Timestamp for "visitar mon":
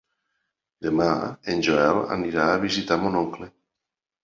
2.65-3.21